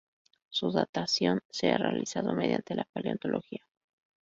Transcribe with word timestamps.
Su 0.49 0.71
datación 0.71 1.43
se 1.51 1.71
ha 1.71 1.77
realizado 1.77 2.33
mediante 2.33 2.73
la 2.73 2.87
paleontología. 2.91 3.67